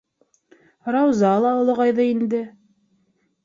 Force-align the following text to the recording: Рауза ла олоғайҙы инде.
Рауза 0.95 1.35
ла 1.45 1.53
олоғайҙы 1.59 2.11
инде. 2.17 2.43